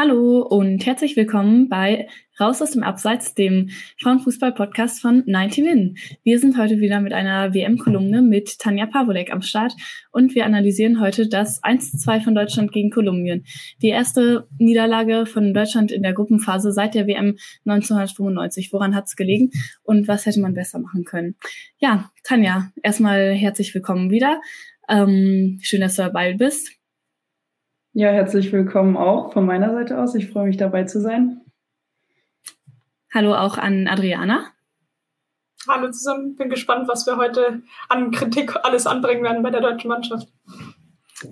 [0.00, 2.06] Hallo und herzlich willkommen bei
[2.38, 3.70] Raus aus dem Abseits, dem
[4.00, 5.96] Frauenfußball-Podcast von 90 Min.
[6.22, 9.72] Wir sind heute wieder mit einer WM-Kolumne mit Tanja Pawolek am Start
[10.12, 13.44] und wir analysieren heute das 1-2 von Deutschland gegen Kolumbien.
[13.82, 17.36] Die erste Niederlage von Deutschland in der Gruppenphase seit der WM
[17.66, 18.72] 1995.
[18.72, 19.50] Woran hat es gelegen
[19.82, 21.34] und was hätte man besser machen können?
[21.78, 24.40] Ja, Tanja, erstmal herzlich willkommen wieder.
[24.88, 26.77] Ähm, schön, dass du dabei bist.
[27.98, 30.14] Ja, herzlich willkommen auch von meiner Seite aus.
[30.14, 31.40] Ich freue mich dabei zu sein.
[33.12, 34.52] Hallo auch an Adriana.
[35.66, 36.36] Hallo zusammen.
[36.36, 40.28] Bin gespannt, was wir heute an Kritik alles anbringen werden bei der deutschen Mannschaft.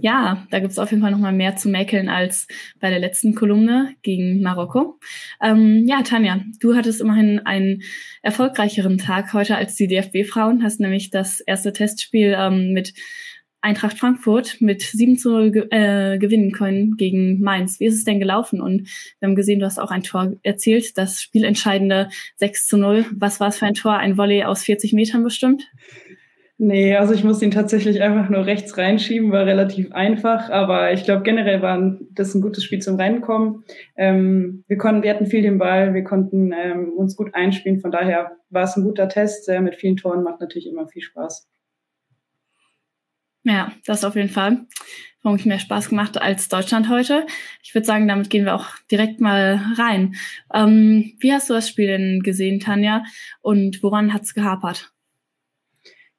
[0.01, 2.48] Ja, da gibt es auf jeden Fall noch mal mehr zu mäkeln als
[2.80, 4.98] bei der letzten Kolumne gegen Marokko.
[5.41, 7.83] Ähm, ja, Tanja, du hattest immerhin einen
[8.23, 12.93] erfolgreicheren Tag heute als die DFB-Frauen, hast nämlich das erste Testspiel ähm, mit
[13.66, 17.80] Eintracht Frankfurt mit 7 zu 0 ge äh, gewinnen können gegen Mainz.
[17.80, 18.61] Wie ist es denn gelaufen?
[18.61, 18.88] Und
[19.19, 23.07] wir haben gesehen, du hast auch ein Tor erzielt, das spielentscheidende 6 zu 0.
[23.16, 23.96] Was war es für ein Tor?
[23.96, 25.68] Ein Volley aus 40 Metern bestimmt?
[26.59, 31.04] Nee, also ich muss ihn tatsächlich einfach nur rechts reinschieben, war relativ einfach, aber ich
[31.04, 33.65] glaube generell war das ein gutes Spiel zum Reinkommen.
[33.96, 37.91] Ähm, wir konnten, wir hatten viel den Ball, wir konnten ähm, uns gut einspielen, von
[37.91, 41.46] daher war es ein guter Test äh, mit vielen Toren, macht natürlich immer viel Spaß.
[43.47, 44.66] Ja, das auf jeden Fall.
[45.21, 47.27] Vermutlich mehr Spaß gemacht als Deutschland heute.
[47.63, 50.16] Ich würde sagen, damit gehen wir auch direkt mal rein.
[50.53, 53.05] Ähm, wie hast du das Spiel denn gesehen, Tanja?
[53.43, 54.91] Und woran hat es gehapert?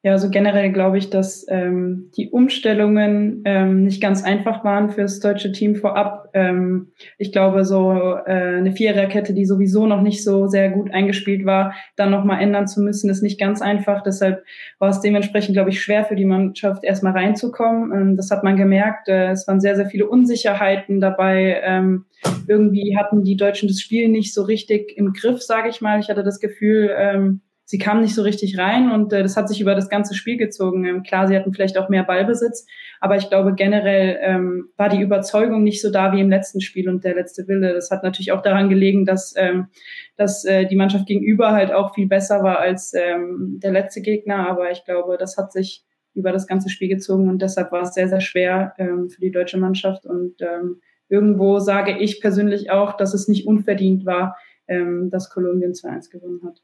[0.08, 5.02] Ja, also generell glaube ich, dass ähm, die Umstellungen ähm, nicht ganz einfach waren für
[5.02, 6.30] das deutsche Team vorab.
[6.34, 11.46] Ähm, ich glaube, so äh, eine Viererkette, die sowieso noch nicht so sehr gut eingespielt
[11.46, 14.02] war, dann nochmal ändern zu müssen, ist nicht ganz einfach.
[14.02, 14.46] Deshalb
[14.80, 17.92] war es dementsprechend, glaube ich, schwer für die Mannschaft erstmal reinzukommen.
[17.92, 19.10] Ähm, das hat man gemerkt.
[19.10, 21.60] Äh, es waren sehr, sehr viele Unsicherheiten dabei.
[21.66, 22.06] Ähm,
[22.48, 26.00] irgendwie hatten die Deutschen das Spiel nicht so richtig im Griff, sage ich mal.
[26.00, 29.50] Ich hatte das Gefühl, ähm, sie kam nicht so richtig rein und äh, das hat
[29.50, 30.86] sich über das ganze Spiel gezogen.
[30.86, 32.66] Ähm, klar, sie hatten vielleicht auch mehr Ballbesitz,
[33.02, 36.88] aber ich glaube generell ähm, war die Überzeugung nicht so da wie im letzten Spiel
[36.88, 37.74] und der letzte Wille.
[37.74, 39.68] Das hat natürlich auch daran gelegen, dass, ähm,
[40.16, 44.48] dass äh, die Mannschaft gegenüber halt auch viel besser war als ähm, der letzte Gegner,
[44.50, 45.84] aber ich glaube, das hat sich
[46.14, 49.32] über das ganze Spiel gezogen und deshalb war es sehr, sehr schwer ähm, für die
[49.32, 50.80] deutsche Mannschaft und ähm,
[51.10, 54.38] irgendwo sage ich persönlich auch, dass es nicht unverdient war,
[54.70, 56.62] ähm, dass Kolumbien 2-1 gewonnen hat.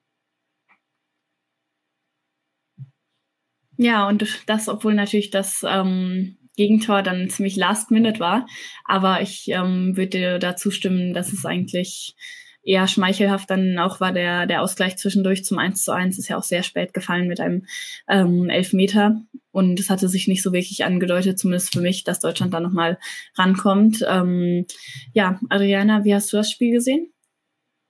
[3.78, 8.46] Ja, und das, obwohl natürlich das ähm, Gegentor dann ziemlich last minute war.
[8.86, 12.16] Aber ich ähm, würde dir da zustimmen, dass es eigentlich
[12.64, 16.38] eher schmeichelhaft dann auch war der, der Ausgleich zwischendurch zum 1 zu 1 ist ja
[16.38, 17.66] auch sehr spät gefallen mit einem
[18.08, 19.22] ähm, Elfmeter.
[19.52, 22.98] Und es hatte sich nicht so wirklich angedeutet, zumindest für mich, dass Deutschland da nochmal
[23.36, 24.04] rankommt.
[24.08, 24.66] Ähm,
[25.14, 27.14] ja, Adriana, wie hast du das Spiel gesehen?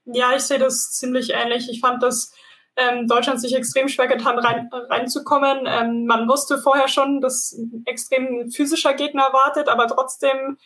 [0.06, 1.70] Ja, ich sehe das ziemlich ähnlich.
[1.70, 2.34] Ich fand das
[2.75, 5.66] ähm, Deutschland sich extrem schwer getan, rein, reinzukommen.
[5.67, 10.57] Ähm, man wusste vorher schon, dass ein extrem physischer Gegner wartet, aber trotzdem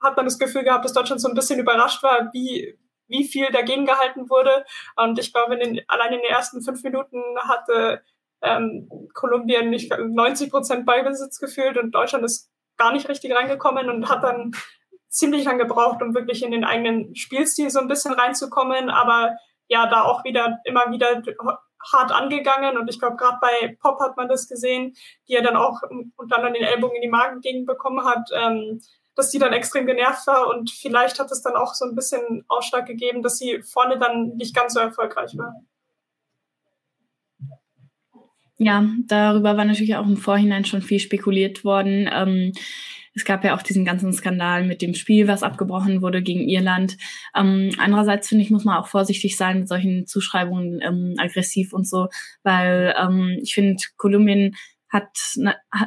[0.00, 3.50] hat man das Gefühl gehabt, dass Deutschland so ein bisschen überrascht war, wie, wie viel
[3.50, 4.64] dagegen gehalten wurde.
[4.96, 8.02] Und ich glaube, in den, allein in den ersten fünf Minuten hatte
[8.40, 14.08] ähm, Kolumbien nicht 90 Prozent Ballbesitz gefühlt und Deutschland ist gar nicht richtig reingekommen und
[14.08, 14.52] hat dann
[15.08, 18.90] ziemlich lang gebraucht, um wirklich in den eigenen Spielstil so ein bisschen reinzukommen.
[18.90, 19.36] Aber
[19.68, 21.22] ja da auch wieder immer wieder
[21.92, 24.94] hart angegangen und ich glaube gerade bei Pop hat man das gesehen,
[25.28, 28.80] die er dann auch und dann den Ellbogen in die Magengegend bekommen hat, ähm,
[29.14, 32.44] dass die dann extrem genervt war und vielleicht hat es dann auch so ein bisschen
[32.48, 35.54] Ausschlag gegeben, dass sie vorne dann nicht ganz so erfolgreich war.
[38.60, 42.10] Ja, darüber war natürlich auch im Vorhinein schon viel spekuliert worden.
[42.12, 42.52] Ähm,
[43.18, 46.96] es gab ja auch diesen ganzen Skandal mit dem Spiel, was abgebrochen wurde gegen Irland.
[47.34, 51.86] Ähm, andererseits finde ich, muss man auch vorsichtig sein mit solchen Zuschreibungen ähm, aggressiv und
[51.86, 52.08] so,
[52.44, 54.54] weil ähm, ich finde, Kolumbien
[54.88, 55.08] hat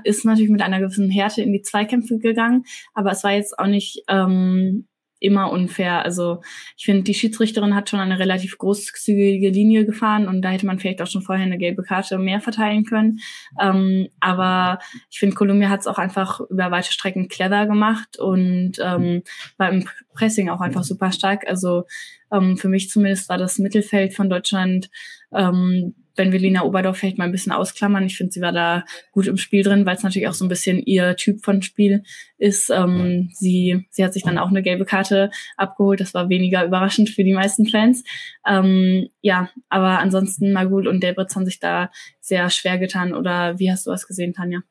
[0.04, 3.68] ist natürlich mit einer gewissen Härte in die Zweikämpfe gegangen, aber es war jetzt auch
[3.68, 4.88] nicht ähm,
[5.22, 6.04] immer unfair.
[6.04, 6.42] Also
[6.76, 10.80] ich finde, die Schiedsrichterin hat schon eine relativ großzügige Linie gefahren und da hätte man
[10.80, 13.20] vielleicht auch schon vorher eine gelbe Karte mehr verteilen können.
[13.60, 14.80] Ähm, aber
[15.10, 19.22] ich finde, Kolumbia hat es auch einfach über weite Strecken clever gemacht und ähm,
[19.58, 21.48] war im Pressing auch einfach super stark.
[21.48, 21.84] Also
[22.32, 24.90] ähm, für mich zumindest war das Mittelfeld von Deutschland
[25.34, 28.84] ähm, wenn wir Lina Oberdorf vielleicht mal ein bisschen ausklammern, ich finde, sie war da
[29.12, 32.04] gut im Spiel drin, weil es natürlich auch so ein bisschen ihr Typ von Spiel
[32.38, 32.70] ist.
[32.70, 36.00] Ähm, sie, sie hat sich dann auch eine gelbe Karte abgeholt.
[36.00, 38.04] Das war weniger überraschend für die meisten Fans.
[38.48, 43.14] Ähm, ja, aber ansonsten Magul und Delbritz haben sich da sehr schwer getan.
[43.14, 44.62] Oder wie hast du das gesehen, Tanja?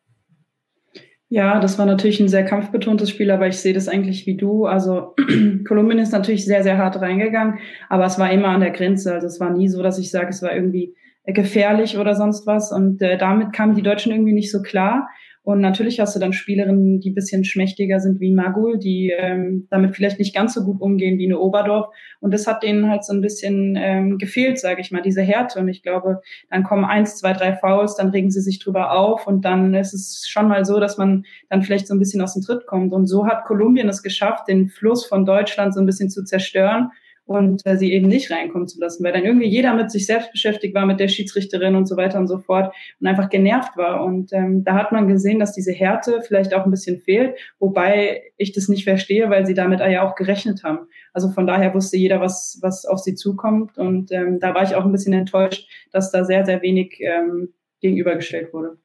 [1.32, 4.66] Ja, das war natürlich ein sehr kampfbetontes Spiel, aber ich sehe das eigentlich wie du.
[4.66, 5.14] Also
[5.68, 9.14] Kolumbien ist natürlich sehr, sehr hart reingegangen, aber es war immer an der Grenze.
[9.14, 12.72] Also es war nie so, dass ich sage, es war irgendwie gefährlich oder sonst was.
[12.72, 15.08] Und äh, damit kamen die Deutschen irgendwie nicht so klar.
[15.42, 19.96] Und natürlich hast du dann Spielerinnen, die bisschen schmächtiger sind wie Magul, die ähm, damit
[19.96, 21.88] vielleicht nicht ganz so gut umgehen wie eine Oberdorf.
[22.20, 25.58] Und das hat denen halt so ein bisschen ähm, gefehlt, sage ich mal, diese Härte.
[25.58, 26.20] Und ich glaube,
[26.50, 29.94] dann kommen eins, zwei, drei Fouls, dann regen sie sich drüber auf und dann ist
[29.94, 32.92] es schon mal so, dass man dann vielleicht so ein bisschen aus dem Tritt kommt.
[32.92, 36.90] Und so hat Kolumbien es geschafft, den Fluss von Deutschland so ein bisschen zu zerstören
[37.30, 40.32] und äh, sie eben nicht reinkommen zu lassen, weil dann irgendwie jeder mit sich selbst
[40.32, 44.04] beschäftigt war, mit der Schiedsrichterin und so weiter und so fort und einfach genervt war.
[44.04, 48.20] Und ähm, da hat man gesehen, dass diese Härte vielleicht auch ein bisschen fehlt, wobei
[48.36, 50.88] ich das nicht verstehe, weil sie damit ja auch gerechnet haben.
[51.12, 53.78] Also von daher wusste jeder, was, was auf sie zukommt.
[53.78, 57.54] Und ähm, da war ich auch ein bisschen enttäuscht, dass da sehr, sehr wenig ähm,
[57.80, 58.76] gegenübergestellt wurde.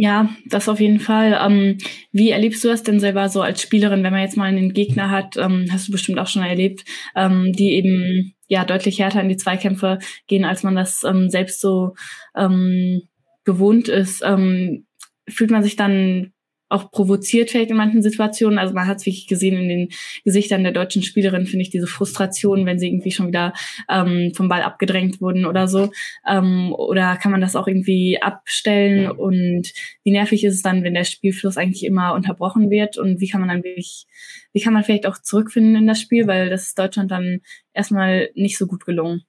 [0.00, 1.36] Ja, das auf jeden Fall.
[1.44, 1.78] Ähm,
[2.12, 5.10] wie erlebst du das denn selber so als Spielerin, wenn man jetzt mal einen Gegner
[5.10, 6.84] hat, ähm, hast du bestimmt auch schon erlebt,
[7.16, 9.98] ähm, die eben ja deutlich härter in die Zweikämpfe
[10.28, 11.96] gehen, als man das ähm, selbst so
[12.36, 13.08] ähm,
[13.44, 14.22] gewohnt ist.
[14.24, 14.86] Ähm,
[15.28, 16.32] fühlt man sich dann
[16.68, 18.58] auch provoziert vielleicht in manchen Situationen.
[18.58, 19.88] Also man hat es wirklich gesehen in den
[20.24, 23.52] Gesichtern der deutschen Spielerin, finde ich, diese Frustration, wenn sie irgendwie schon wieder
[23.88, 25.90] ähm, vom Ball abgedrängt wurden oder so.
[26.28, 29.10] Ähm, oder kann man das auch irgendwie abstellen?
[29.10, 29.72] Und
[30.04, 32.98] wie nervig ist es dann, wenn der Spielfluss eigentlich immer unterbrochen wird?
[32.98, 34.06] Und wie kann man dann wirklich,
[34.52, 36.26] wie kann man vielleicht auch zurückfinden in das Spiel?
[36.26, 37.40] Weil das ist Deutschland dann
[37.72, 39.22] erstmal nicht so gut gelungen.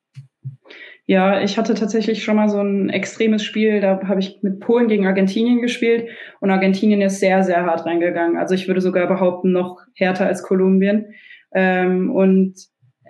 [1.09, 4.87] Ja, ich hatte tatsächlich schon mal so ein extremes Spiel, da habe ich mit Polen
[4.87, 6.07] gegen Argentinien gespielt
[6.39, 8.37] und Argentinien ist sehr, sehr hart reingegangen.
[8.37, 11.07] Also ich würde sogar behaupten, noch härter als Kolumbien.
[11.51, 12.53] Ähm, und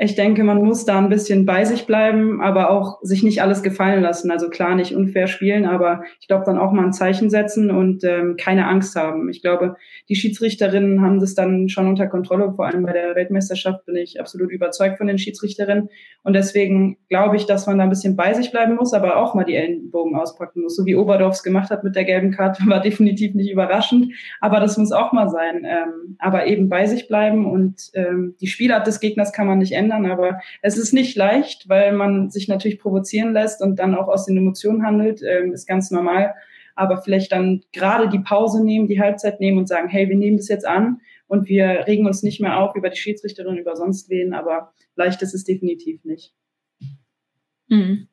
[0.02, 3.64] ich denke, man muss da ein bisschen bei sich bleiben, aber auch sich nicht alles
[3.64, 4.32] gefallen lassen.
[4.32, 8.06] Also klar, nicht unfair spielen, aber ich glaube dann auch mal ein Zeichen setzen und
[8.06, 9.28] ähm, keine Angst haben.
[9.30, 9.76] Ich glaube,
[10.08, 12.54] die Schiedsrichterinnen haben das dann schon unter Kontrolle.
[12.56, 15.90] Vor allem bei der Weltmeisterschaft bin ich absolut überzeugt von den Schiedsrichterinnen.
[16.24, 19.36] Und deswegen glaube ich, dass man da ein bisschen bei sich bleiben muss, aber auch
[19.36, 20.78] mal die Ellenbogen auspacken muss.
[20.78, 24.14] So wie Oberdorfs gemacht hat mit der gelben Karte, war definitiv nicht überraschend.
[24.40, 25.66] Aber das muss auch mal sein.
[25.66, 29.74] Ähm, aber eben bei sich bleiben und ähm, die Spielart des Gegners kann man nicht
[29.74, 30.12] ändern ändern.
[30.12, 34.26] Aber es ist nicht leicht, weil man sich natürlich provozieren lässt und dann auch aus
[34.26, 36.34] den Emotionen handelt, ähm, ist ganz normal.
[36.76, 40.38] Aber vielleicht dann gerade die Pause nehmen, die Halbzeit nehmen und sagen, hey, wir nehmen
[40.38, 44.10] das jetzt an und wir regen uns nicht mehr auf über die Schiedsrichterin, über sonst
[44.10, 44.34] wen.
[44.34, 46.34] Aber leicht ist es definitiv nicht.
[47.68, 48.08] Mhm.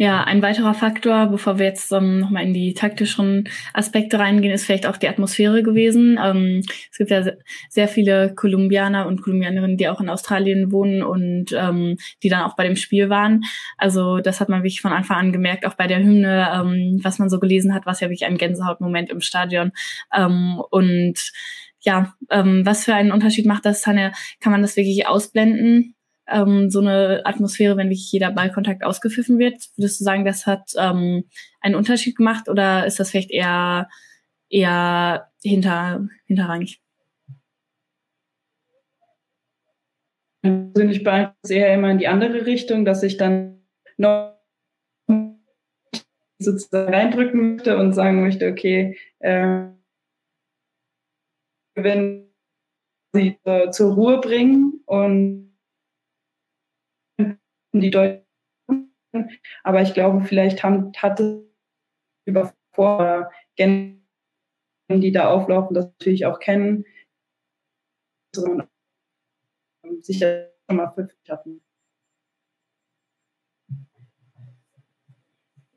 [0.00, 4.64] Ja, ein weiterer Faktor, bevor wir jetzt ähm, nochmal in die taktischen Aspekte reingehen, ist
[4.64, 6.20] vielleicht auch die Atmosphäre gewesen.
[6.22, 6.62] Ähm,
[6.92, 7.24] es gibt ja
[7.68, 12.54] sehr viele Kolumbianer und Kolumbianerinnen, die auch in Australien wohnen und ähm, die dann auch
[12.54, 13.42] bei dem Spiel waren.
[13.76, 17.18] Also das hat man wirklich von Anfang an gemerkt, auch bei der Hymne, ähm, was
[17.18, 19.72] man so gelesen hat, was ja wirklich ein Gänsehautmoment im Stadion.
[20.16, 21.32] Ähm, und
[21.80, 24.12] ja, ähm, was für einen Unterschied macht das, Tanja?
[24.38, 25.96] Kann man das wirklich ausblenden?
[26.30, 29.56] Ähm, so eine Atmosphäre, wenn wirklich jeder Ballkontakt ausgepfiffen wird.
[29.76, 31.24] Würdest du sagen, das hat ähm,
[31.60, 33.88] einen Unterschied gemacht oder ist das vielleicht eher
[34.48, 36.80] eher hinter, hinterrangig?
[40.42, 43.62] Persönlich beeinflusst eher immer in die andere Richtung, dass ich dann
[43.96, 44.38] noch
[46.38, 49.66] sozusagen reindrücken möchte und sagen möchte, okay, äh,
[51.74, 52.30] wenn
[53.12, 55.47] sie äh, zur Ruhe bringen und
[57.72, 58.24] die Deutschen.
[59.62, 61.42] Aber ich glaube, vielleicht haben, hat es
[62.26, 63.30] über vor
[65.00, 66.84] die da auflaufen, das natürlich auch kennen,
[68.34, 68.68] sondern
[70.00, 71.60] sicher schon mal fünf hatten.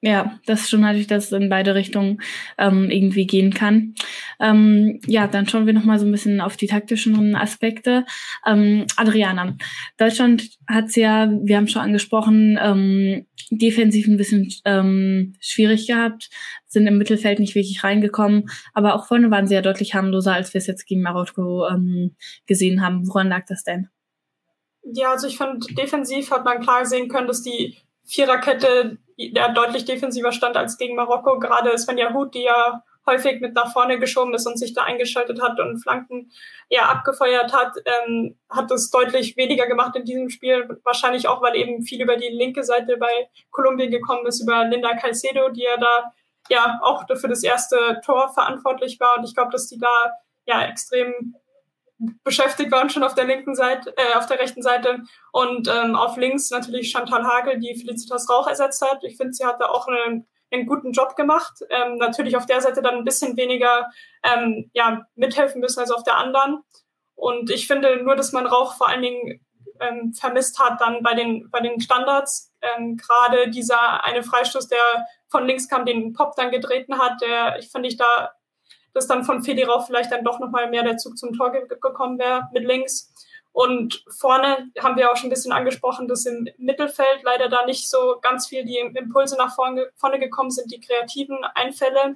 [0.03, 2.23] Ja, das ist schon natürlich, dass es in beide Richtungen
[2.57, 3.93] ähm, irgendwie gehen kann.
[4.39, 8.05] Ähm, ja, dann schauen wir nochmal so ein bisschen auf die taktischen Aspekte.
[8.45, 9.55] Ähm, Adriana,
[9.97, 16.31] Deutschland hat es ja, wir haben schon angesprochen, ähm, defensiv ein bisschen ähm, schwierig gehabt,
[16.65, 20.51] sind im Mittelfeld nicht wirklich reingekommen, aber auch vorne waren sie ja deutlich harmloser, als
[20.55, 22.15] wir es jetzt gegen Marokko ähm,
[22.47, 23.07] gesehen haben.
[23.07, 23.89] Woran lag das denn?
[24.83, 28.97] Ja, also ich fand, defensiv hat man klar sehen können, dass die Viererkette
[29.29, 31.39] ja deutlich defensiver stand als gegen Marokko.
[31.39, 35.41] Gerade Svenja Huth, die ja häufig mit nach vorne geschoben ist und sich da eingeschaltet
[35.41, 36.31] hat und Flanken
[36.69, 40.79] ja abgefeuert hat, ähm, hat es deutlich weniger gemacht in diesem Spiel.
[40.83, 44.95] Wahrscheinlich auch, weil eben viel über die linke Seite bei Kolumbien gekommen ist, über Linda
[44.95, 46.11] Caicedo, die ja da
[46.49, 49.17] ja auch für das erste Tor verantwortlich war.
[49.17, 50.13] Und ich glaube, dass die da
[50.45, 51.35] ja extrem
[52.23, 56.17] beschäftigt waren schon auf der linken Seite, äh, auf der rechten Seite und ähm, auf
[56.17, 59.03] links natürlich Chantal Hagel, die Felicitas Rauch ersetzt hat.
[59.03, 61.59] Ich finde, sie hatte auch eine einen guten Job gemacht.
[61.69, 63.89] Ähm, natürlich auf der Seite dann ein bisschen weniger
[64.23, 66.61] ähm, ja, mithelfen müssen als auf der anderen.
[67.15, 69.45] Und ich finde nur, dass man Rauch vor allen Dingen
[69.79, 72.53] ähm, vermisst hat dann bei den, bei den Standards.
[72.61, 77.57] Ähm, Gerade dieser eine Freistoß, der von links kam, den Pop dann getreten hat, der,
[77.59, 78.31] ich fand ich da,
[78.93, 82.19] dass dann von Federau vielleicht dann doch nochmal mehr der Zug zum Tor ge gekommen
[82.19, 83.11] wäre mit links.
[83.53, 87.89] Und vorne haben wir auch schon ein bisschen angesprochen, dass im Mittelfeld leider da nicht
[87.89, 92.15] so ganz viel die Impulse nach vorne, vorne gekommen sind, die kreativen Einfälle.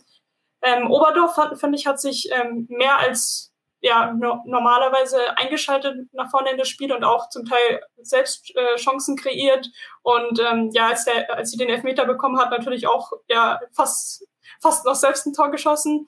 [0.61, 6.49] Ähm, Oberdorf, finde ich, hat sich ähm, mehr als ja, no normalerweise eingeschaltet nach vorne
[6.49, 9.69] in das Spiel und auch zum Teil selbst äh, Chancen kreiert.
[10.01, 14.25] Und ähm, ja, als, der, als sie den Elfmeter bekommen hat, natürlich auch ja, fast,
[14.61, 16.07] fast noch selbst ein Tor geschossen.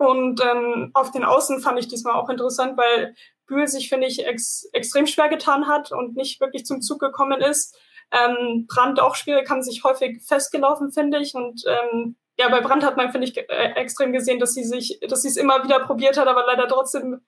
[0.00, 3.14] Und ähm, auf den Außen fand ich diesmal auch interessant, weil
[3.46, 7.42] Bühl sich, finde ich, ex extrem schwer getan hat und nicht wirklich zum Zug gekommen
[7.42, 7.76] ist.
[8.10, 11.34] Ähm, Brandt auch schwierig, haben sich häufig festgelaufen, finde ich.
[11.34, 15.00] Und ähm, ja, bei Brandt hat man, finde ich, äh, extrem gesehen, dass sie sich,
[15.06, 17.20] dass sie es immer wieder probiert hat, aber leider trotzdem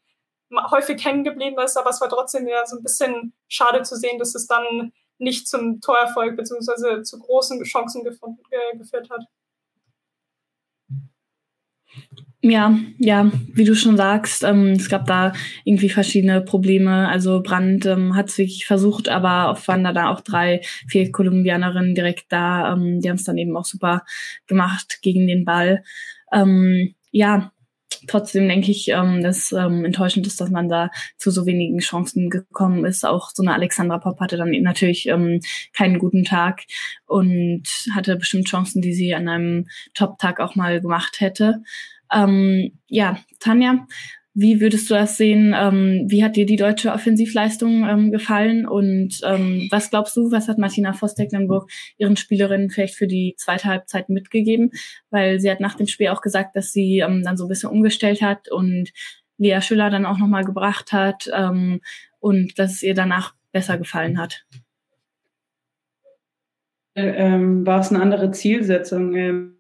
[0.71, 1.77] häufig hängen geblieben ist.
[1.77, 5.47] Aber es war trotzdem ja so ein bisschen schade zu sehen, dass es dann nicht
[5.47, 9.27] zum Torerfolg beziehungsweise zu großen Chancen geführt hat.
[12.45, 15.33] Ja, ja, wie du schon sagst, ähm, es gab da
[15.65, 17.09] irgendwie verschiedene Probleme.
[17.09, 21.13] Also Brand ähm, hat es wirklich versucht, aber oft waren da, da auch drei, vier
[21.13, 22.73] Kolumbianerinnen direkt da.
[22.73, 24.03] Ähm, die haben es dann eben auch super
[24.49, 25.85] gemacht gegen den Ball.
[26.33, 27.53] Ähm, ja,
[28.09, 32.29] trotzdem denke ich, ähm, dass ähm, enttäuschend ist, dass man da zu so wenigen Chancen
[32.29, 33.05] gekommen ist.
[33.05, 35.39] Auch so eine Alexandra Pop hatte dann natürlich ähm,
[35.73, 36.63] keinen guten Tag
[37.07, 37.63] und
[37.95, 41.63] hatte bestimmt Chancen, die sie an einem Top-Tag auch mal gemacht hätte.
[42.13, 43.87] Ähm, ja, Tanja,
[44.35, 45.55] wie würdest du das sehen?
[45.57, 48.67] Ähm, wie hat dir die deutsche Offensivleistung ähm, gefallen?
[48.67, 53.69] Und ähm, was glaubst du, was hat Martina Voss-Tecklenburg ihren Spielerinnen vielleicht für die zweite
[53.69, 54.71] Halbzeit mitgegeben?
[55.11, 57.71] Weil sie hat nach dem Spiel auch gesagt, dass sie ähm, dann so ein bisschen
[57.71, 58.91] umgestellt hat und
[59.37, 61.81] Lea Schüller dann auch nochmal gebracht hat ähm,
[62.19, 64.47] und dass es ihr danach besser gefallen hat.
[66.95, 69.15] Ähm, war es eine andere Zielsetzung?
[69.15, 69.57] Ähm,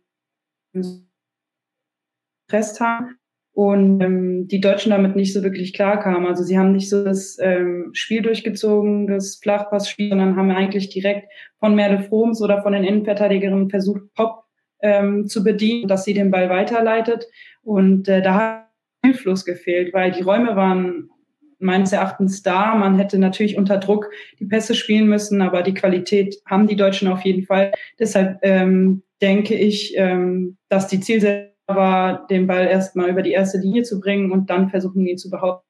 [2.52, 3.16] gepresst haben
[3.54, 6.26] und ähm, die Deutschen damit nicht so wirklich klarkamen.
[6.26, 11.28] Also sie haben nicht so das ähm, Spiel durchgezogen, das Flachpassspiel, sondern haben eigentlich direkt
[11.58, 14.44] von Merle Froms oder von den Innenverteidigerinnen versucht, Pop
[14.80, 17.26] ähm, zu bedienen, dass sie den Ball weiterleitet.
[17.62, 18.68] Und äh, da hat
[19.04, 21.10] Hilflos gefehlt, weil die Räume waren
[21.58, 22.74] meines Erachtens da.
[22.74, 27.08] Man hätte natürlich unter Druck die Pässe spielen müssen, aber die Qualität haben die Deutschen
[27.08, 27.72] auf jeden Fall.
[27.98, 33.58] Deshalb ähm, denke ich, ähm, dass die Zielsetzung war, den Ball erstmal über die erste
[33.58, 35.66] Linie zu bringen und dann versuchen, ihn zu behaupten.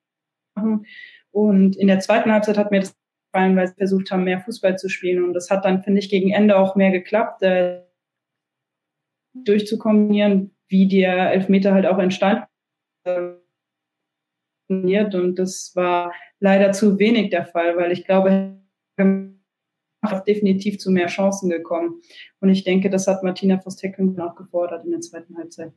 [1.30, 2.94] Und in der zweiten Halbzeit hat mir das
[3.32, 5.24] gefallen, weil sie versucht haben, mehr Fußball zu spielen.
[5.24, 7.82] Und das hat dann, finde ich, gegen Ende auch mehr geklappt, äh,
[9.34, 12.46] durchzukombinieren, wie der Elfmeter halt auch entstand.
[14.68, 18.58] Und das war leider zu wenig der Fall, weil ich glaube,
[20.26, 22.00] definitiv zu mehr Chancen gekommen.
[22.40, 25.72] Und ich denke, das hat Martina Voss-Tecklen auch gefordert in der zweiten Halbzeit.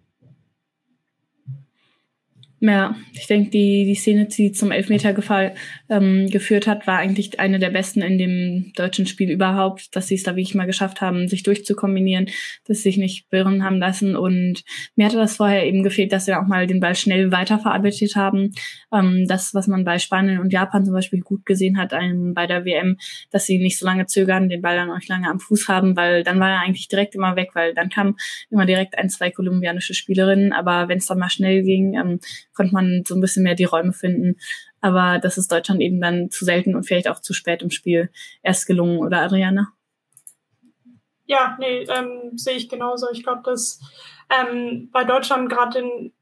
[2.68, 5.54] Ja, ich denke, die, die Szene, die zum Elfmetergefall
[5.88, 10.16] ähm, geführt hat, war eigentlich eine der besten in dem deutschen Spiel überhaupt, dass sie
[10.16, 12.26] es da wirklich mal geschafft haben, sich durchzukombinieren,
[12.66, 14.16] dass sie sich nicht birren haben lassen.
[14.16, 14.64] Und
[14.96, 18.56] mir hatte das vorher eben gefehlt, dass sie auch mal den Ball schnell weiterverarbeitet haben.
[18.92, 22.48] Ähm, das, was man bei Spanien und Japan zum Beispiel gut gesehen hat, einem, bei
[22.48, 22.98] der WM,
[23.30, 26.24] dass sie nicht so lange zögern, den Ball dann auch lange am Fuß haben, weil
[26.24, 28.16] dann war er eigentlich direkt immer weg, weil dann kam
[28.50, 30.52] immer direkt ein, zwei kolumbianische Spielerinnen.
[30.52, 32.20] Aber wenn es dann mal schnell ging, ähm,
[32.56, 34.38] konnte man so ein bisschen mehr die Räume finden.
[34.82, 38.10] Aber das ist Deutschland eben dann zu selten und vielleicht auch zu spät im Spiel
[38.42, 39.74] erst gelungen, oder Adriana?
[41.26, 43.08] Ja, nee, ähm, sehe ich genauso.
[43.12, 43.80] Ich glaube, dass
[44.30, 46.14] ähm, bei Deutschland gerade in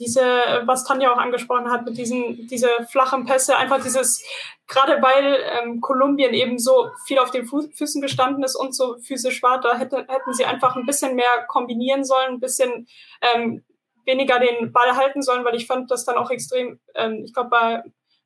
[0.00, 0.22] diese,
[0.64, 4.24] was Tanja auch angesprochen hat, mit diesen, diese flachen Pässe, einfach dieses,
[4.66, 8.96] gerade weil ähm, Kolumbien eben so viel auf den Fu Füßen gestanden ist und so
[9.02, 12.86] physisch war, da hätte, hätten sie einfach ein bisschen mehr kombinieren sollen, ein bisschen
[13.20, 13.62] ähm,
[14.10, 17.50] weniger den Ball halten sollen, weil ich fand das dann auch extrem, ähm, ich glaube
[17.50, 17.82] bei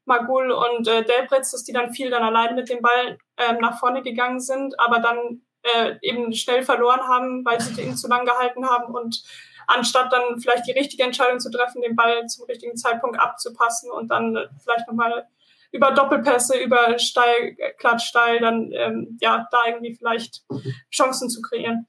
[0.07, 3.79] Magul und äh, Delbritz, dass die dann viel dann allein mit dem Ball ähm, nach
[3.79, 8.27] vorne gegangen sind, aber dann äh, eben schnell verloren haben, weil sie ihn zu lang
[8.27, 9.23] gehalten haben und
[9.67, 14.09] anstatt dann vielleicht die richtige Entscheidung zu treffen, den Ball zum richtigen Zeitpunkt abzupassen und
[14.09, 15.27] dann vielleicht nochmal
[15.73, 20.45] über Doppelpässe, über Steil, Klatsch, Steil, dann ähm, ja, da irgendwie vielleicht
[20.93, 21.87] Chancen zu kreieren.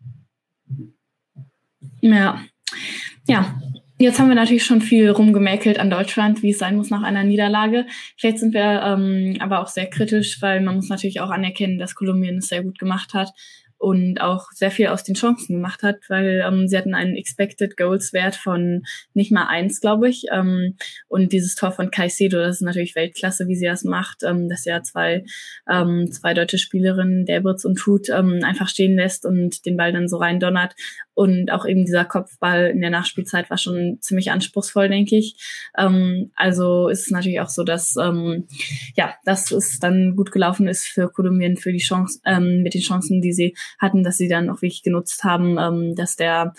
[2.02, 2.40] Ja,
[3.28, 3.56] ja,
[3.98, 7.24] Jetzt haben wir natürlich schon viel rumgemäkelt an Deutschland, wie es sein muss nach einer
[7.24, 7.86] Niederlage.
[8.18, 11.96] Vielleicht sind wir ähm, aber auch sehr kritisch, weil man muss natürlich auch anerkennen, dass
[11.96, 13.32] Kolumbien es sehr gut gemacht hat
[13.78, 17.78] und auch sehr viel aus den Chancen gemacht hat, weil ähm, sie hatten einen Expected
[17.78, 18.84] Goals Wert von
[19.14, 20.25] nicht mal eins, glaube ich.
[20.32, 20.75] Ähm,
[21.08, 24.66] und dieses Tor von Caicedo, das ist natürlich Weltklasse, wie sie das macht, ähm, dass
[24.66, 25.24] ja zwei,
[25.70, 30.08] ähm, zwei deutsche Spielerinnen, Derbritz und Tut, ähm, einfach stehen lässt und den Ball dann
[30.08, 30.74] so rein donnert.
[31.15, 35.38] Und auch eben dieser Kopfball in der Nachspielzeit war schon ziemlich anspruchsvoll, denke ich.
[35.77, 38.48] Ähm, also ist es natürlich auch so, dass ähm,
[38.95, 42.81] ja, dass es dann gut gelaufen ist für Kolumbien für die Chance ähm, mit den
[42.81, 46.53] Chancen, die sie hatten, dass sie dann auch wirklich genutzt haben, ähm, dass der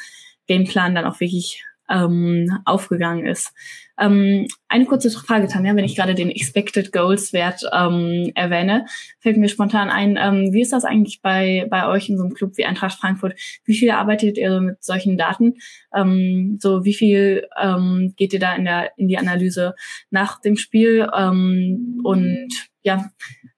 [0.47, 3.53] Gameplan dann auch wirklich ähm, aufgegangen ist.
[3.99, 8.85] Ähm, eine kurze Frage, Tanja, wenn ich gerade den Expected Goals Wert ähm, erwähne,
[9.21, 12.35] fällt mir spontan ein, ähm, wie ist das eigentlich bei, bei euch in so einem
[12.35, 13.35] Club wie Eintracht Frankfurt?
[13.65, 15.55] Wie viel arbeitet ihr mit solchen Daten?
[15.95, 19.75] Ähm, so wie viel ähm, geht ihr da in der in die Analyse
[20.11, 21.09] nach dem Spiel?
[21.17, 22.49] Ähm, und
[22.83, 23.11] ja,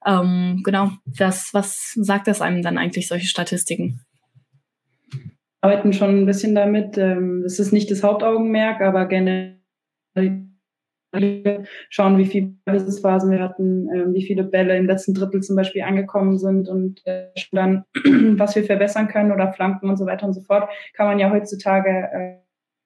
[0.06, 4.00] ähm, genau, das, was sagt das einem dann eigentlich, solche Statistiken?
[5.60, 6.98] Arbeiten schon ein bisschen damit.
[6.98, 9.58] Ähm, es ist nicht das Hauptaugenmerk, aber generell
[11.88, 15.82] schauen, wie viele Businessphasen wir hatten, ähm, wie viele Bälle im letzten Drittel zum Beispiel
[15.82, 17.84] angekommen sind und äh, dann,
[18.38, 21.30] was wir verbessern können oder Flanken und so weiter und so fort, kann man ja
[21.30, 22.36] heutzutage äh,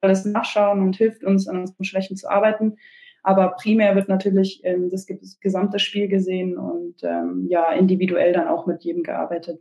[0.00, 2.76] alles nachschauen und hilft uns, an unseren Schwächen zu arbeiten.
[3.22, 5.06] Aber primär wird natürlich ähm, das
[5.40, 9.60] gesamte Spiel gesehen und ähm, ja, individuell dann auch mit jedem gearbeitet.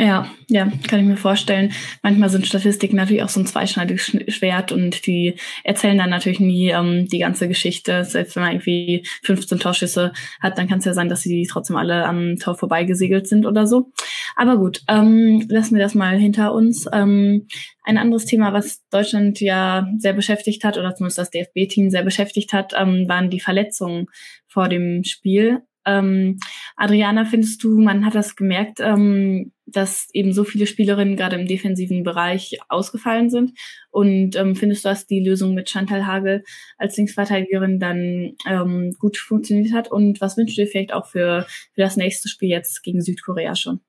[0.00, 1.74] Ja, ja, kann ich mir vorstellen.
[2.02, 6.70] Manchmal sind Statistiken natürlich auch so ein zweischneidiges Schwert und die erzählen dann natürlich nie
[6.70, 8.06] ähm, die ganze Geschichte.
[8.06, 11.76] Selbst wenn man irgendwie 15 Torschüsse hat, dann kann es ja sein, dass sie trotzdem
[11.76, 13.92] alle am Tor vorbeigesegelt sind oder so.
[14.36, 16.86] Aber gut, ähm, lassen wir das mal hinter uns.
[16.90, 17.46] Ähm,
[17.84, 22.54] ein anderes Thema, was Deutschland ja sehr beschäftigt hat, oder zumindest das DFB-Team sehr beschäftigt
[22.54, 24.06] hat, ähm, waren die Verletzungen
[24.48, 25.60] vor dem Spiel.
[25.86, 26.38] Ähm,
[26.76, 31.46] Adriana, findest du, man hat das gemerkt, ähm, dass eben so viele Spielerinnen gerade im
[31.46, 33.52] defensiven Bereich ausgefallen sind?
[33.90, 36.44] Und ähm, findest du, dass die Lösung mit Chantal Hagel
[36.76, 39.90] als Linksverteidigerin dann ähm, gut funktioniert hat?
[39.90, 43.54] Und was wünschst du dir vielleicht auch für, für das nächste Spiel jetzt gegen Südkorea
[43.54, 43.80] schon?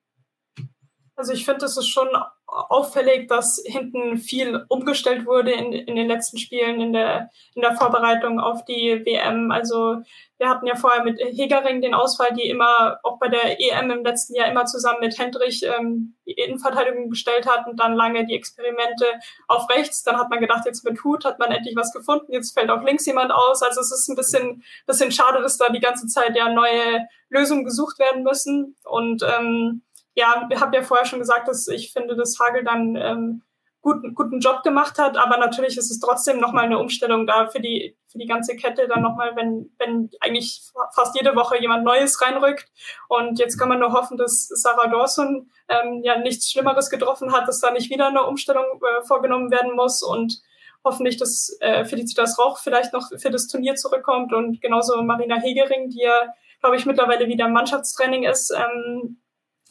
[1.16, 2.08] Also ich finde, es ist schon
[2.52, 7.76] auffällig, dass hinten viel umgestellt wurde in, in den letzten Spielen, in der, in der
[7.76, 9.52] Vorbereitung auf die WM.
[9.52, 10.02] Also
[10.38, 14.04] wir hatten ja vorher mit Hegering den Ausfall, die immer auch bei der EM im
[14.04, 18.36] letzten Jahr immer zusammen mit Hendrich ähm, die Innenverteidigung gestellt hat und dann lange die
[18.36, 19.06] Experimente
[19.48, 20.04] auf rechts.
[20.04, 22.84] Dann hat man gedacht, jetzt mit Hut hat man endlich was gefunden, jetzt fällt auf
[22.84, 23.62] links jemand aus.
[23.62, 27.64] Also es ist ein bisschen, bisschen schade, dass da die ganze Zeit ja neue Lösungen
[27.64, 28.76] gesucht werden müssen.
[28.84, 29.84] Und ähm,
[30.22, 33.42] ja, ich habe ja vorher schon gesagt, dass ich finde, dass Hagel dann ähm,
[33.82, 37.60] guten, guten Job gemacht hat, aber natürlich ist es trotzdem nochmal eine Umstellung da für
[37.60, 40.62] die, für die ganze Kette dann nochmal, wenn, wenn eigentlich
[40.94, 42.68] fast jede Woche jemand Neues reinrückt.
[43.10, 47.48] Und jetzt kann man nur hoffen, dass Sarah Dawson ähm, ja nichts Schlimmeres getroffen hat,
[47.48, 50.40] dass da nicht wieder eine Umstellung äh, vorgenommen werden muss und
[50.84, 55.90] hoffentlich, dass äh, Felicitas Rauch vielleicht noch für das Turnier zurückkommt und genauso Marina Hegering,
[55.90, 59.21] die ja, glaube ich, mittlerweile wieder im Mannschaftstraining ist, ähm,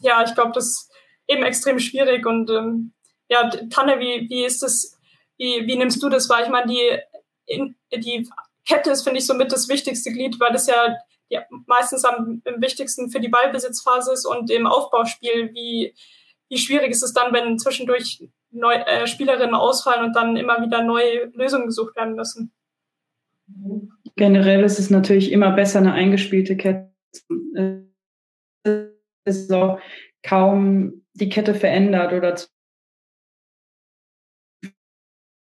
[0.01, 0.91] ja, ich glaube, das ist
[1.27, 2.25] eben extrem schwierig.
[2.25, 2.93] Und ähm,
[3.29, 4.97] ja, Tanne, wie, wie ist das,
[5.37, 6.43] wie, wie nimmst du das wahr?
[6.43, 8.29] Ich meine, die, die
[8.67, 10.95] Kette ist, finde ich, somit das wichtigste Glied, weil das ja
[11.31, 15.51] die meistens am, am wichtigsten für die Ballbesitzphase ist und im Aufbauspiel.
[15.53, 15.93] Wie,
[16.49, 20.83] wie schwierig ist es dann, wenn zwischendurch neu, äh, Spielerinnen ausfallen und dann immer wieder
[20.83, 22.51] neue Lösungen gesucht werden müssen?
[24.17, 27.25] Generell ist es natürlich immer besser, eine eingespielte Kette ist
[29.25, 29.79] so
[30.23, 32.35] kaum die Kette verändert oder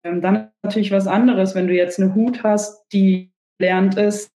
[0.04, 4.31] ähm, dann natürlich was anderes, wenn du jetzt eine Hut hast, die lernt ist,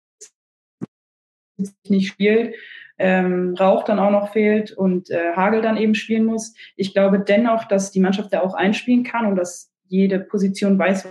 [1.88, 2.56] nicht spielt,
[2.98, 6.54] ähm, Rauch dann auch noch fehlt und äh, Hagel dann eben spielen muss.
[6.76, 11.08] Ich glaube dennoch, dass die Mannschaft da auch einspielen kann und dass jede Position weiß,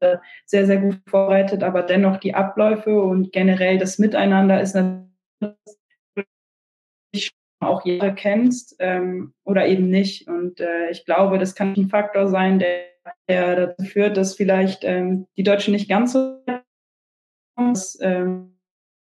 [0.00, 5.06] äh, sehr, sehr gut vorbereitet, aber dennoch die Abläufe und generell das Miteinander ist natürlich
[7.68, 10.28] auch Jahre kennst ähm, oder eben nicht.
[10.28, 12.84] Und äh, ich glaube, das kann ein Faktor sein, der,
[13.28, 16.38] der dazu führt, dass vielleicht ähm, die Deutschen nicht ganz so
[17.56, 18.58] was, ähm,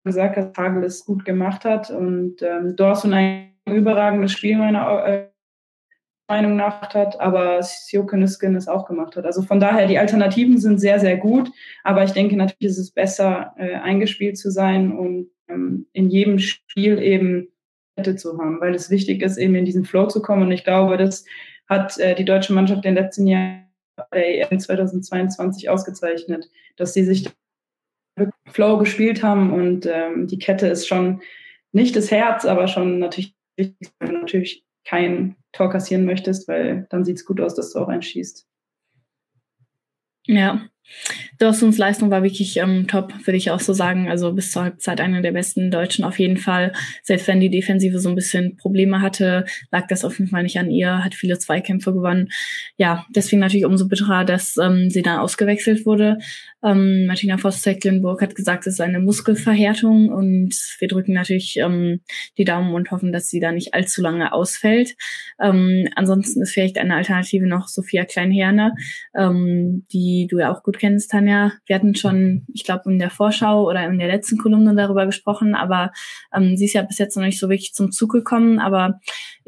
[0.03, 1.89] gesagt hat, Hagel es gut gemacht hat.
[1.89, 5.29] Und ähm, Dorson ein überragendes Spiel meiner äh,
[6.29, 9.25] Meinung nach hat, aber Sjokeniskin es auch gemacht hat.
[9.25, 11.51] Also von daher, die Alternativen sind sehr, sehr gut,
[11.83, 16.37] aber ich denke natürlich ist es besser, äh, eingespielt zu sein und ähm, in jedem
[16.37, 17.47] Spiel eben
[18.15, 20.43] zu haben, weil es wichtig ist, eben in diesen Flow zu kommen.
[20.43, 21.25] Und ich glaube, das
[21.67, 23.65] hat äh, die deutsche Mannschaft in den letzten Jahren
[24.13, 27.29] der EM 2022 ausgezeichnet, dass sie sich
[28.47, 31.21] Flow gespielt haben und ähm, die Kette ist schon
[31.71, 33.35] nicht das Herz, aber schon natürlich,
[33.99, 38.47] natürlich kein Tor kassieren möchtest, weil dann sieht es gut aus, dass du auch einschießt.
[40.25, 40.67] Ja,
[41.37, 44.09] Dorstons Leistung war wirklich ähm, top, würde ich auch so sagen.
[44.09, 46.73] Also bis zur Halbzeit einer der besten Deutschen auf jeden Fall.
[47.03, 50.59] Selbst wenn die Defensive so ein bisschen Probleme hatte, lag das auf jeden Fall nicht
[50.59, 52.29] an ihr, hat viele Zweikämpfe gewonnen.
[52.77, 56.17] Ja, deswegen natürlich umso bitterer, dass ähm, sie dann ausgewechselt wurde.
[56.63, 62.01] Ähm, Martina Voss-Tecklenburg hat gesagt, es ist eine Muskelverhärtung und wir drücken natürlich ähm,
[62.37, 64.95] die Daumen und hoffen, dass sie da nicht allzu lange ausfällt.
[65.41, 68.73] Ähm, ansonsten ist vielleicht eine Alternative noch Sophia Kleinherne,
[69.15, 71.53] ähm, die du ja auch gut kennst, Tanja.
[71.65, 75.55] Wir hatten schon, ich glaube, in der Vorschau oder in der letzten Kolumne darüber gesprochen,
[75.55, 75.91] aber
[76.35, 78.59] ähm, sie ist ja bis jetzt noch nicht so wirklich zum Zug gekommen.
[78.59, 78.99] Aber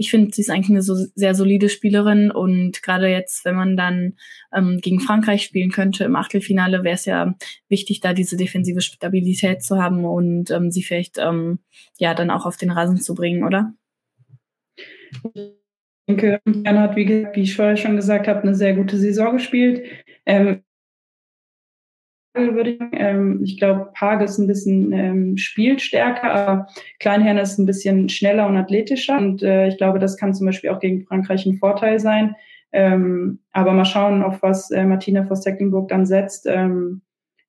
[0.02, 3.78] ich finde, sie ist eigentlich eine so sehr solide Spielerin und gerade jetzt, wenn man
[3.78, 4.14] dann
[4.52, 7.36] ähm, gegen Frankreich spielen könnte im Achtelfinale, wäre es ja
[7.70, 11.60] wichtig, da diese defensive Stabilität zu haben und ähm, sie vielleicht ähm,
[12.00, 13.76] ja dann auch auf den Rasen zu bringen, oder?
[15.36, 15.54] Ich
[16.10, 19.84] denke, Jan hat, wie, wie ich vorher schon gesagt habe, eine sehr gute Saison gespielt.
[20.26, 20.64] Ähm,
[22.34, 26.68] würde ich Ähm, ich glaube, Page ist ein bisschen ähm, spielstärker, aber
[27.00, 29.18] Kleinherrn ist ein bisschen schneller und athletischer.
[29.18, 32.36] Und äh, ich glaube, das kann zum Beispiel auch gegen Frankreich ein Vorteil sein.
[32.72, 36.48] Ähm, aber mal schauen, auf was äh, Martina Voss-Tecklenburg dann setzt.
[36.48, 37.02] Ähm,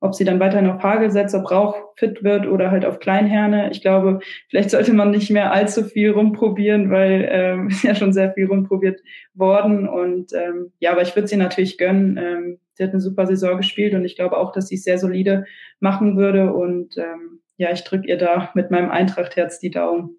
[0.02, 3.70] ob sie dann weiterhin auf Hagel setzt, ob Rauch fit wird oder halt auf Kleinherne.
[3.70, 4.18] Ich glaube,
[4.48, 8.46] vielleicht sollte man nicht mehr allzu viel rumprobieren, weil ähm, ist ja schon sehr viel
[8.46, 9.00] rumprobiert
[9.34, 9.88] worden.
[9.88, 12.18] Und ähm, ja, aber ich würde sie natürlich gönnen.
[12.18, 14.98] Ähm, sie hat eine super Saison gespielt und ich glaube auch, dass sie es sehr
[14.98, 15.44] solide
[15.80, 16.52] machen würde.
[16.52, 20.16] Und ähm, ja, ich drücke ihr da mit meinem Eintracht-Herz die Daumen.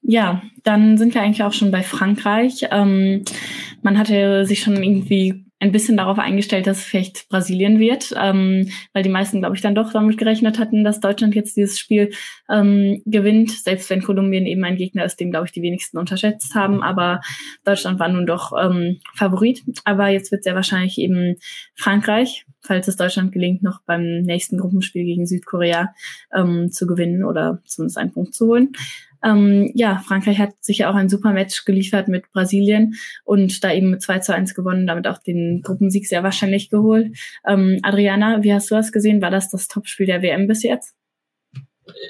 [0.00, 2.66] Ja, dann sind wir eigentlich auch schon bei Frankreich.
[2.70, 3.24] Ähm,
[3.82, 9.02] man hatte sich schon irgendwie ein bisschen darauf eingestellt, dass vielleicht Brasilien wird, ähm, weil
[9.02, 12.10] die meisten, glaube ich, dann doch damit gerechnet hatten, dass Deutschland jetzt dieses Spiel
[12.48, 16.54] ähm, gewinnt, selbst wenn Kolumbien eben ein Gegner ist, den, glaube ich, die wenigsten unterschätzt
[16.54, 16.82] haben.
[16.82, 17.20] Aber
[17.64, 19.64] Deutschland war nun doch ähm, Favorit.
[19.84, 21.36] Aber jetzt wird sehr wahrscheinlich eben
[21.74, 25.92] Frankreich, falls es Deutschland gelingt, noch beim nächsten Gruppenspiel gegen Südkorea
[26.34, 28.72] ähm, zu gewinnen oder zumindest einen Punkt zu holen.
[29.24, 33.72] Ähm, ja, Frankreich hat sich ja auch ein super Match geliefert mit Brasilien und da
[33.72, 37.16] eben mit 2 zu 1 gewonnen, damit auch den Gruppensieg sehr wahrscheinlich geholt.
[37.46, 39.22] Ähm, Adriana, wie hast du das gesehen?
[39.22, 40.94] War das das Topspiel der WM bis jetzt?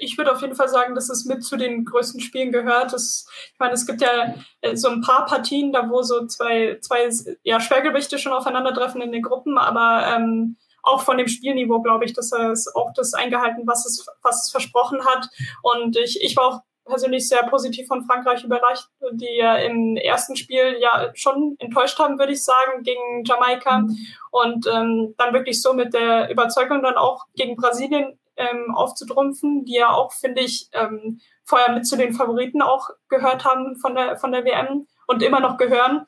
[0.00, 2.92] ich würde auf jeden Fall sagen, dass es mit zu den größten Spielen gehört.
[2.92, 6.78] Das, ich meine, es gibt ja äh, so ein paar Partien, da wo so zwei,
[6.80, 7.08] zwei
[7.42, 12.12] ja, Schwergewichte schon aufeinandertreffen in den Gruppen, aber ähm, auch von dem Spielniveau glaube ich,
[12.12, 15.28] dass er es auch das eingehalten, was es, was es versprochen hat.
[15.62, 20.36] Und ich, ich war auch persönlich sehr positiv von Frankreich überrascht, die ja im ersten
[20.36, 23.96] Spiel ja schon enttäuscht haben, würde ich sagen, gegen Jamaika mhm.
[24.30, 29.74] und ähm, dann wirklich so mit der Überzeugung dann auch gegen Brasilien ähm, aufzutrumpfen, die
[29.74, 34.16] ja auch, finde ich, ähm, vorher mit zu den Favoriten auch gehört haben von der,
[34.16, 36.06] von der WM und immer noch gehören.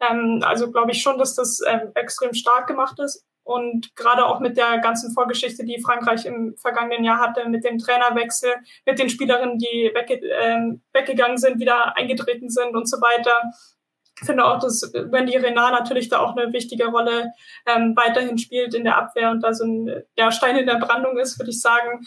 [0.00, 3.24] Ähm, also glaube ich schon, dass das ähm, extrem stark gemacht ist.
[3.52, 7.78] Und gerade auch mit der ganzen Vorgeschichte, die Frankreich im vergangenen Jahr hatte, mit dem
[7.78, 8.54] Trainerwechsel,
[8.86, 13.32] mit den Spielerinnen, die wegge äh, weggegangen sind, wieder eingetreten sind und so weiter.
[14.20, 17.32] Ich finde auch, dass Wendy Renard natürlich da auch eine wichtige Rolle
[17.66, 21.18] ähm, weiterhin spielt in der Abwehr und da so ein ja, Stein in der Brandung
[21.18, 22.06] ist, würde ich sagen.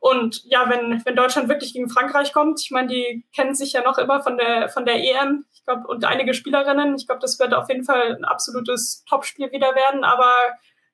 [0.00, 3.82] Und ja, wenn, wenn Deutschland wirklich gegen Frankreich kommt, ich meine, die kennen sich ja
[3.82, 6.94] noch immer von der, von der EM, ich glaube, und einige Spielerinnen.
[6.94, 10.04] Ich glaube, das wird auf jeden Fall ein absolutes Topspiel wieder werden.
[10.04, 10.32] Aber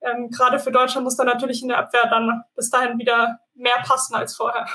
[0.05, 3.83] ähm, gerade für Deutschland muss dann natürlich in der Abwehr dann bis dahin wieder mehr
[3.85, 4.67] passen als vorher.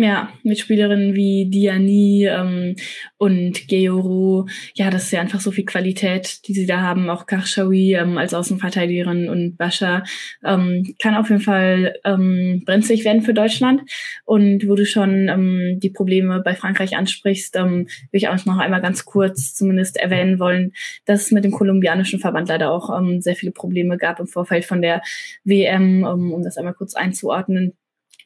[0.00, 2.76] Ja, mit Spielerinnen wie Diani ähm,
[3.16, 4.46] und Georu.
[4.74, 7.10] Ja, das ist ja einfach so viel Qualität, die sie da haben.
[7.10, 10.04] Auch Karshawi ähm, als Außenverteidigerin und Bascha
[10.44, 13.90] ähm, kann auf jeden Fall ähm, brenzlig werden für Deutschland.
[14.24, 18.58] Und wo du schon ähm, die Probleme bei Frankreich ansprichst, ähm, will ich auch noch
[18.58, 20.74] einmal ganz kurz zumindest erwähnen wollen,
[21.06, 24.64] dass es mit dem kolumbianischen Verband leider auch ähm, sehr viele Probleme gab im Vorfeld
[24.64, 25.02] von der
[25.42, 27.72] WM, ähm, um das einmal kurz einzuordnen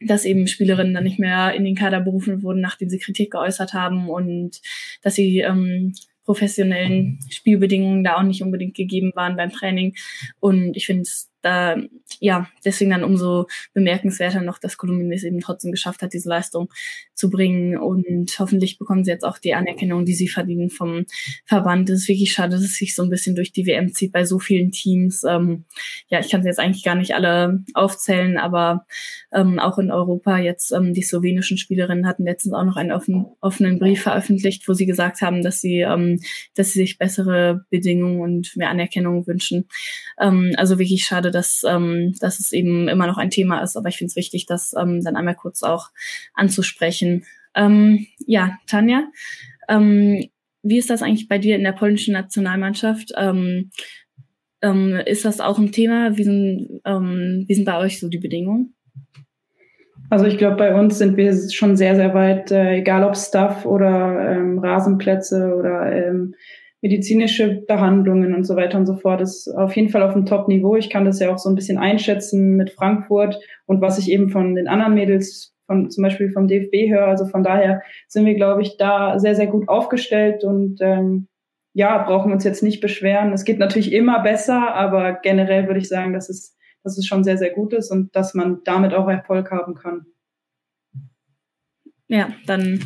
[0.06, 3.72] dass eben Spielerinnen dann nicht mehr in den Kader berufen wurden, nachdem sie Kritik geäußert
[3.72, 4.60] haben und
[5.02, 5.92] dass sie ähm,
[6.24, 9.94] professionellen Spielbedingungen da auch nicht unbedingt gegeben waren beim Training.
[10.40, 11.76] Und ich finde es da,
[12.20, 16.68] ja, deswegen dann umso bemerkenswerter noch, dass Kolumbien es eben trotzdem geschafft hat, diese Leistung
[17.14, 17.76] zu bringen.
[17.76, 21.04] Und hoffentlich bekommen sie jetzt auch die Anerkennung, die sie verdienen vom
[21.44, 21.90] Verband.
[21.90, 24.24] Es ist wirklich schade, dass es sich so ein bisschen durch die WM zieht bei
[24.24, 25.24] so vielen Teams.
[25.24, 25.64] Ähm,
[26.08, 28.86] ja, ich kann sie jetzt eigentlich gar nicht alle aufzählen, aber
[29.32, 33.26] ähm, auch in Europa jetzt ähm, die slowenischen Spielerinnen hatten letztens auch noch einen offen,
[33.40, 36.20] offenen Brief veröffentlicht, wo sie gesagt haben, dass sie, ähm,
[36.54, 39.68] dass sie sich bessere Bedingungen und mehr Anerkennung wünschen.
[40.20, 43.76] Ähm, also wirklich schade, dass, ähm, dass es eben immer noch ein Thema ist.
[43.76, 45.88] Aber ich finde es wichtig, das ähm, dann einmal kurz auch
[46.34, 47.24] anzusprechen.
[47.54, 49.04] Ähm, ja, Tanja,
[49.68, 50.28] ähm,
[50.62, 53.12] wie ist das eigentlich bei dir in der polnischen Nationalmannschaft?
[53.16, 53.70] Ähm,
[54.62, 56.16] ähm, ist das auch ein Thema?
[56.16, 58.74] Wie sind, ähm, wie sind bei euch so die Bedingungen?
[60.08, 63.64] Also ich glaube, bei uns sind wir schon sehr, sehr weit, äh, egal ob Stuff
[63.64, 66.34] oder ähm, Rasenplätze oder ähm,
[66.82, 69.20] medizinische Behandlungen und so weiter und so fort.
[69.20, 70.76] Ist auf jeden Fall auf dem Top-Niveau.
[70.76, 74.28] Ich kann das ja auch so ein bisschen einschätzen mit Frankfurt und was ich eben
[74.28, 77.06] von den anderen Mädels von zum Beispiel vom DFB höre.
[77.06, 81.28] Also von daher sind wir, glaube ich, da sehr, sehr gut aufgestellt und ähm,
[81.72, 83.32] ja, brauchen uns jetzt nicht beschweren.
[83.32, 87.24] Es geht natürlich immer besser, aber generell würde ich sagen, dass es, dass es schon
[87.24, 90.06] sehr, sehr gut ist und dass man damit auch Erfolg haben kann.
[92.12, 92.78] Ja, dann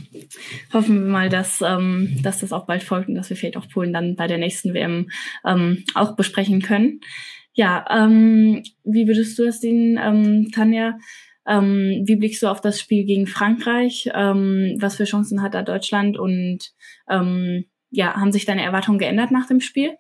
[0.73, 3.69] hoffen wir mal, dass, ähm, dass das auch bald folgt und dass wir vielleicht auch
[3.69, 5.11] Polen dann bei der nächsten WM
[5.45, 7.01] ähm, auch besprechen können.
[7.53, 10.97] Ja, ähm, wie würdest du das sehen, ähm, Tanja?
[11.45, 14.09] Ähm, wie blickst du auf das Spiel gegen Frankreich?
[14.15, 16.17] Ähm, was für Chancen hat da Deutschland?
[16.17, 16.71] Und
[17.11, 19.97] ähm, ja, haben sich deine Erwartungen geändert nach dem Spiel?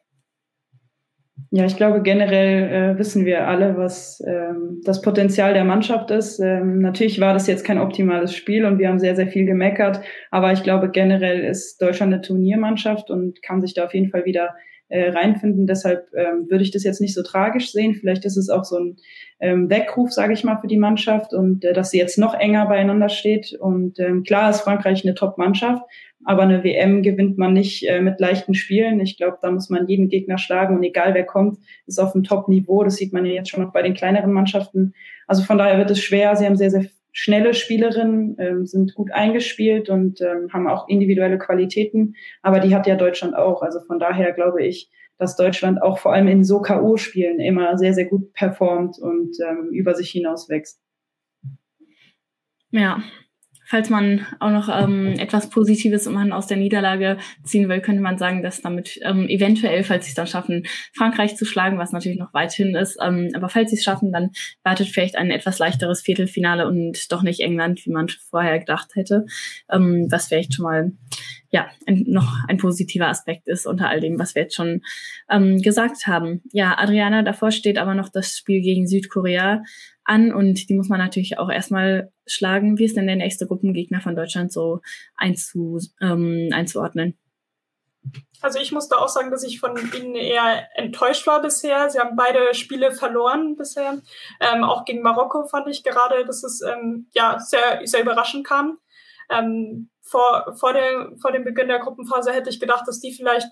[1.50, 6.40] Ja, ich glaube, generell äh, wissen wir alle, was ähm, das Potenzial der Mannschaft ist.
[6.40, 10.00] Ähm, natürlich war das jetzt kein optimales Spiel und wir haben sehr, sehr viel gemeckert.
[10.30, 14.24] Aber ich glaube, generell ist Deutschland eine Turniermannschaft und kann sich da auf jeden Fall
[14.24, 14.54] wieder
[14.88, 15.66] äh, reinfinden.
[15.66, 17.94] Deshalb ähm, würde ich das jetzt nicht so tragisch sehen.
[17.94, 18.96] Vielleicht ist es auch so ein
[19.40, 22.66] ähm, Weckruf, sage ich mal, für die Mannschaft und äh, dass sie jetzt noch enger
[22.66, 23.52] beieinander steht.
[23.58, 25.82] Und ähm, klar ist Frankreich eine Top-Mannschaft,
[26.24, 29.00] aber eine WM gewinnt man nicht äh, mit leichten Spielen.
[29.00, 32.24] Ich glaube, da muss man jeden Gegner schlagen und egal wer kommt, ist auf dem
[32.24, 32.84] Top-Niveau.
[32.84, 34.94] Das sieht man ja jetzt schon noch bei den kleineren Mannschaften.
[35.26, 36.36] Also von daher wird es schwer.
[36.36, 36.86] Sie haben sehr, sehr
[37.18, 42.14] schnelle Spielerinnen, ähm, sind gut eingespielt und ähm, haben auch individuelle Qualitäten.
[42.42, 43.62] Aber die hat ja Deutschland auch.
[43.62, 47.94] Also von daher glaube ich, dass Deutschland auch vor allem in so K.O.-Spielen immer sehr,
[47.94, 50.78] sehr gut performt und ähm, über sich hinaus wächst.
[52.70, 53.02] Ja,
[53.68, 58.16] Falls man auch noch ähm, etwas Positives man aus der Niederlage ziehen will, könnte man
[58.16, 62.18] sagen, dass damit ähm, eventuell, falls sie es dann schaffen, Frankreich zu schlagen, was natürlich
[62.18, 64.30] noch weit hin ist, ähm, aber falls sie es schaffen, dann
[64.62, 69.26] wartet vielleicht ein etwas leichteres Viertelfinale und doch nicht England, wie man vorher gedacht hätte,
[69.70, 70.92] ähm, was vielleicht schon mal
[71.50, 74.82] ja ein, noch ein positiver Aspekt ist unter all dem, was wir jetzt schon
[75.30, 76.42] ähm, gesagt haben.
[76.52, 79.62] Ja, Adriana, davor steht aber noch das Spiel gegen Südkorea
[80.04, 82.78] an und die muss man natürlich auch erstmal schlagen.
[82.78, 84.80] Wie ist denn der nächste Gruppengegner von Deutschland so
[85.16, 87.18] einzu, ähm, einzuordnen?
[88.40, 91.90] Also ich musste auch sagen, dass ich von ihnen eher enttäuscht war bisher.
[91.90, 94.00] Sie haben beide Spiele verloren bisher.
[94.40, 98.78] Ähm, auch gegen Marokko fand ich gerade, dass es ähm, ja sehr, sehr überraschend kam.
[99.30, 103.48] Ähm, vor, vor, dem, vor dem Beginn der Gruppenphase hätte ich gedacht, dass die vielleicht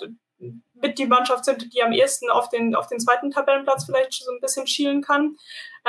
[0.74, 4.30] mit die Mannschaft sind, die am ehesten auf den, auf den zweiten Tabellenplatz vielleicht so
[4.30, 5.36] ein bisschen schielen kann.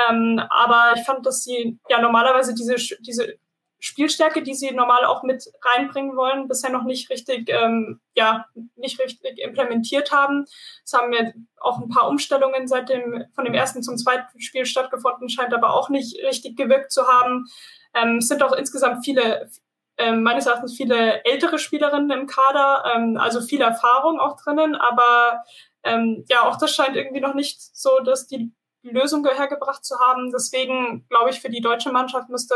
[0.08, 3.38] Ähm, aber ich fand, dass sie ja normalerweise diese, diese
[3.78, 8.98] Spielstärke, die sie normal auch mit reinbringen wollen, bisher noch nicht richtig, ähm, ja, nicht
[8.98, 10.46] richtig implementiert haben.
[10.84, 14.66] Es haben ja auch ein paar Umstellungen seit dem, von dem ersten zum zweiten Spiel
[14.66, 17.46] stattgefunden, scheint aber auch nicht richtig gewirkt zu haben.
[17.94, 19.50] Ähm, es sind auch insgesamt viele,
[19.98, 25.42] ähm, meines Erachtens viele ältere Spielerinnen im Kader, ähm, also viel Erfahrung auch drinnen, aber
[25.82, 30.30] ähm, ja, auch das scheint irgendwie noch nicht so, dass die Lösung hergebracht zu haben.
[30.32, 32.54] Deswegen glaube ich, für die deutsche Mannschaft müsste,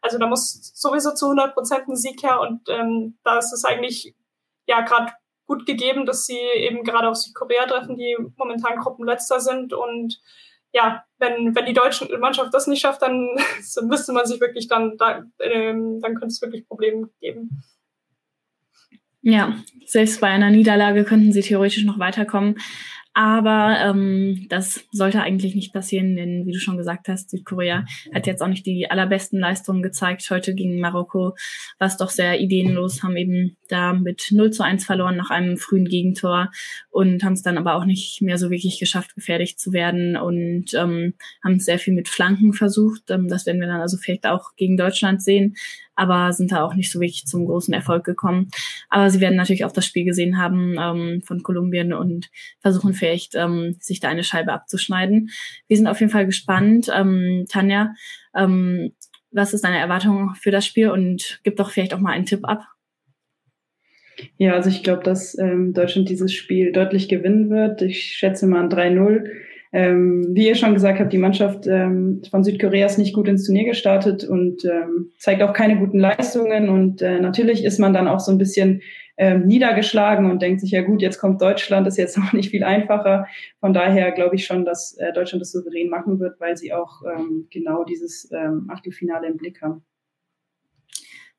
[0.00, 3.64] also da muss sowieso zu 100 Prozent ein Sieg her und ähm, da ist es
[3.64, 4.14] eigentlich
[4.66, 5.12] ja gerade
[5.46, 10.20] gut gegeben, dass sie eben gerade auf Südkorea treffen, die momentan Gruppenletzter sind und
[10.76, 13.28] ja, wenn, wenn die deutsche Mannschaft das nicht schafft, dann
[13.82, 17.62] müsste man sich wirklich dann, da, ähm, dann könnte es wirklich Probleme geben.
[19.22, 22.58] Ja, selbst bei einer Niederlage könnten sie theoretisch noch weiterkommen.
[23.18, 28.26] Aber ähm, das sollte eigentlich nicht passieren, denn wie du schon gesagt hast, Südkorea hat
[28.26, 30.28] jetzt auch nicht die allerbesten Leistungen gezeigt.
[30.28, 31.34] Heute gegen Marokko
[31.78, 35.56] war es doch sehr ideenlos, haben eben da mit 0 zu 1 verloren nach einem
[35.56, 36.50] frühen Gegentor
[36.90, 40.74] und haben es dann aber auch nicht mehr so wirklich geschafft, gefährlich zu werden und
[40.74, 43.10] ähm, haben sehr viel mit Flanken versucht.
[43.10, 45.56] Ähm, das werden wir dann also vielleicht auch gegen Deutschland sehen
[45.96, 48.48] aber sind da auch nicht so wirklich zum großen Erfolg gekommen.
[48.88, 52.30] Aber sie werden natürlich auch das Spiel gesehen haben ähm, von Kolumbien und
[52.60, 55.30] versuchen vielleicht, ähm, sich da eine Scheibe abzuschneiden.
[55.66, 56.90] Wir sind auf jeden Fall gespannt.
[56.94, 57.94] Ähm, Tanja,
[58.34, 58.92] ähm,
[59.30, 62.44] was ist deine Erwartung für das Spiel und gib doch vielleicht auch mal einen Tipp
[62.44, 62.66] ab.
[64.38, 67.82] Ja, also ich glaube, dass ähm, Deutschland dieses Spiel deutlich gewinnen wird.
[67.82, 69.30] Ich schätze mal ein 3-0.
[69.72, 73.44] Ähm, wie ihr schon gesagt habt, die Mannschaft ähm, von Südkorea ist nicht gut ins
[73.44, 76.68] Turnier gestartet und ähm, zeigt auch keine guten Leistungen.
[76.68, 78.82] Und äh, natürlich ist man dann auch so ein bisschen
[79.18, 82.64] ähm, niedergeschlagen und denkt sich, ja gut, jetzt kommt Deutschland, ist jetzt noch nicht viel
[82.64, 83.26] einfacher.
[83.60, 87.02] Von daher glaube ich schon, dass äh, Deutschland das souverän machen wird, weil sie auch
[87.16, 89.84] ähm, genau dieses ähm, Achtelfinale im Blick haben.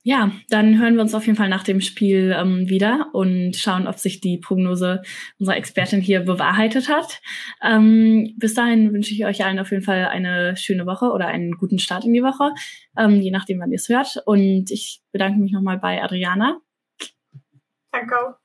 [0.08, 3.88] Ja, dann hören wir uns auf jeden Fall nach dem Spiel ähm, wieder und schauen,
[3.88, 5.02] ob sich die Prognose
[5.38, 7.20] unserer Expertin hier bewahrheitet hat.
[7.62, 11.58] Ähm, bis dahin wünsche ich euch allen auf jeden Fall eine schöne Woche oder einen
[11.58, 12.54] guten Start in die Woche,
[12.98, 14.24] ähm, je nachdem, wann ihr es hört.
[14.26, 16.62] Und ich bedanke mich nochmal bei Adriana.
[17.91, 18.36] Danke auch.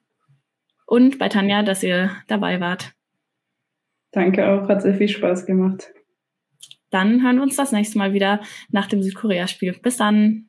[0.86, 2.92] Und bei Tanja, dass ihr dabei wart.
[4.10, 5.92] Danke auch, hat sehr viel Spaß gemacht.
[6.90, 9.78] Dann hören wir uns das nächste Mal wieder nach dem Südkorea-Spiel.
[9.80, 10.48] Bis dann.